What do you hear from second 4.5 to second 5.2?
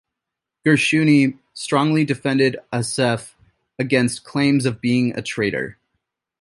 of being